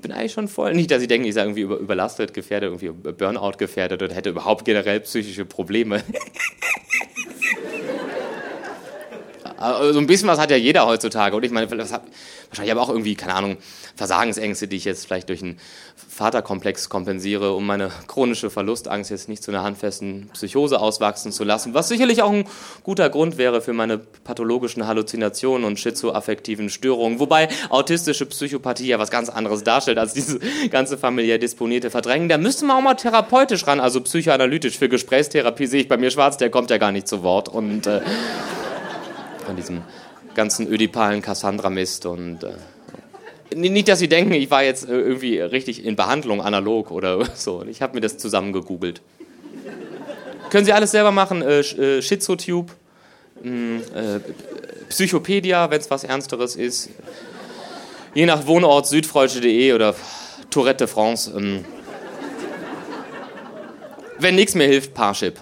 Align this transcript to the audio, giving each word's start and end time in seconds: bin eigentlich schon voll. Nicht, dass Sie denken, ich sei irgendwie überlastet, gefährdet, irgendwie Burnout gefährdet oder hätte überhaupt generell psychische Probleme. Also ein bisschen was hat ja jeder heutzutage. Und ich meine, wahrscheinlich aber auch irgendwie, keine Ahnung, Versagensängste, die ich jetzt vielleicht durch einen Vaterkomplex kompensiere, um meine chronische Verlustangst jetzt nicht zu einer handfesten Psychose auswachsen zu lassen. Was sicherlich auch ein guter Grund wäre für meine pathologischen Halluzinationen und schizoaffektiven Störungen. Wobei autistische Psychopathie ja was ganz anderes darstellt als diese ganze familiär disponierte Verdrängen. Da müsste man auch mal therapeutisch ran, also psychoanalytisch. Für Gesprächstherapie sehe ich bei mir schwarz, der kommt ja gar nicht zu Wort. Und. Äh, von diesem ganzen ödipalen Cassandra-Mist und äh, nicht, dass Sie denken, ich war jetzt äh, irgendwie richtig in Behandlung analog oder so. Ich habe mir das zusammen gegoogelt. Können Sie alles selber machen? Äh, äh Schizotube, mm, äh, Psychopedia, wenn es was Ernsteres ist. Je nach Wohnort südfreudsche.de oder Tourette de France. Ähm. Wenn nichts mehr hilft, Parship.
bin 0.00 0.12
eigentlich 0.12 0.32
schon 0.32 0.48
voll. 0.48 0.74
Nicht, 0.74 0.90
dass 0.90 1.00
Sie 1.00 1.06
denken, 1.06 1.26
ich 1.26 1.34
sei 1.34 1.42
irgendwie 1.42 1.62
überlastet, 1.62 2.34
gefährdet, 2.34 2.70
irgendwie 2.70 3.12
Burnout 3.12 3.58
gefährdet 3.58 4.02
oder 4.02 4.14
hätte 4.14 4.30
überhaupt 4.30 4.64
generell 4.64 5.00
psychische 5.00 5.44
Probleme. 5.44 6.02
Also 9.60 9.98
ein 9.98 10.06
bisschen 10.06 10.28
was 10.28 10.38
hat 10.38 10.50
ja 10.50 10.56
jeder 10.56 10.86
heutzutage. 10.86 11.36
Und 11.36 11.44
ich 11.44 11.50
meine, 11.50 11.70
wahrscheinlich 11.70 12.72
aber 12.72 12.80
auch 12.80 12.88
irgendwie, 12.88 13.14
keine 13.14 13.34
Ahnung, 13.34 13.58
Versagensängste, 13.94 14.68
die 14.68 14.76
ich 14.76 14.86
jetzt 14.86 15.06
vielleicht 15.06 15.28
durch 15.28 15.42
einen 15.42 15.58
Vaterkomplex 16.08 16.88
kompensiere, 16.88 17.54
um 17.54 17.66
meine 17.66 17.90
chronische 18.06 18.48
Verlustangst 18.48 19.10
jetzt 19.10 19.28
nicht 19.28 19.42
zu 19.42 19.50
einer 19.50 19.62
handfesten 19.62 20.30
Psychose 20.32 20.80
auswachsen 20.80 21.30
zu 21.30 21.44
lassen. 21.44 21.74
Was 21.74 21.88
sicherlich 21.88 22.22
auch 22.22 22.32
ein 22.32 22.46
guter 22.82 23.10
Grund 23.10 23.36
wäre 23.36 23.60
für 23.60 23.74
meine 23.74 23.98
pathologischen 23.98 24.86
Halluzinationen 24.86 25.66
und 25.66 25.78
schizoaffektiven 25.78 26.70
Störungen. 26.70 27.20
Wobei 27.20 27.48
autistische 27.68 28.24
Psychopathie 28.24 28.86
ja 28.86 28.98
was 28.98 29.10
ganz 29.10 29.28
anderes 29.28 29.62
darstellt 29.62 29.98
als 29.98 30.14
diese 30.14 30.40
ganze 30.70 30.96
familiär 30.96 31.38
disponierte 31.38 31.90
Verdrängen. 31.90 32.30
Da 32.30 32.38
müsste 32.38 32.64
man 32.64 32.78
auch 32.78 32.82
mal 32.82 32.94
therapeutisch 32.94 33.66
ran, 33.66 33.80
also 33.80 34.00
psychoanalytisch. 34.00 34.78
Für 34.78 34.88
Gesprächstherapie 34.88 35.66
sehe 35.66 35.82
ich 35.82 35.88
bei 35.88 35.98
mir 35.98 36.10
schwarz, 36.10 36.38
der 36.38 36.48
kommt 36.48 36.70
ja 36.70 36.78
gar 36.78 36.92
nicht 36.92 37.06
zu 37.06 37.22
Wort. 37.22 37.50
Und. 37.50 37.86
Äh, 37.86 38.00
von 39.50 39.56
diesem 39.56 39.82
ganzen 40.36 40.68
ödipalen 40.68 41.22
Cassandra-Mist 41.22 42.06
und 42.06 42.44
äh, 42.44 43.56
nicht, 43.56 43.88
dass 43.88 43.98
Sie 43.98 44.06
denken, 44.06 44.32
ich 44.32 44.48
war 44.48 44.62
jetzt 44.62 44.88
äh, 44.88 44.92
irgendwie 44.92 45.40
richtig 45.40 45.84
in 45.84 45.96
Behandlung 45.96 46.40
analog 46.40 46.92
oder 46.92 47.26
so. 47.34 47.64
Ich 47.64 47.82
habe 47.82 47.94
mir 47.94 48.00
das 48.00 48.16
zusammen 48.16 48.52
gegoogelt. 48.52 49.02
Können 50.50 50.64
Sie 50.64 50.72
alles 50.72 50.92
selber 50.92 51.10
machen? 51.10 51.42
Äh, 51.42 51.62
äh 51.62 52.00
Schizotube, 52.00 52.72
mm, 53.42 53.78
äh, 53.92 54.20
Psychopedia, 54.88 55.68
wenn 55.68 55.80
es 55.80 55.90
was 55.90 56.04
Ernsteres 56.04 56.54
ist. 56.54 56.90
Je 58.14 58.26
nach 58.26 58.46
Wohnort 58.46 58.86
südfreudsche.de 58.86 59.72
oder 59.72 59.96
Tourette 60.50 60.84
de 60.84 60.86
France. 60.86 61.32
Ähm. 61.36 61.64
Wenn 64.20 64.36
nichts 64.36 64.54
mehr 64.54 64.68
hilft, 64.68 64.94
Parship. 64.94 65.40